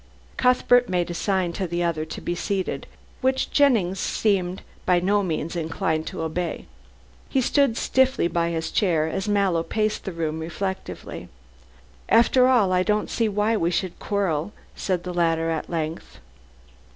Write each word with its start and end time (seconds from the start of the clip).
Cuthbert 0.35 0.89
made 0.89 1.11
a 1.11 1.13
sign 1.13 1.53
to 1.53 1.67
the 1.67 1.83
other 1.83 2.05
to 2.05 2.21
be 2.21 2.33
seated, 2.33 2.87
which 3.21 3.51
Jennings 3.51 3.99
seemed 3.99 4.63
by 4.83 4.99
no 4.99 5.21
means 5.21 5.55
inclined 5.55 6.07
to 6.07 6.23
obey. 6.23 6.65
He 7.29 7.39
stood 7.39 7.77
stiffly 7.77 8.27
by 8.27 8.49
his 8.49 8.71
chair 8.71 9.07
as 9.07 9.27
Mallow 9.29 9.61
paced 9.61 10.05
the 10.05 10.11
room 10.11 10.39
reflectively. 10.39 11.29
"After 12.09 12.47
all, 12.47 12.71
I 12.73 12.81
don't 12.81 13.11
see 13.11 13.29
why 13.29 13.55
we 13.55 13.69
should 13.69 13.99
quarrel," 13.99 14.53
said 14.75 15.03
the 15.03 15.13
latter 15.13 15.51
at 15.51 15.69
length. 15.69 16.17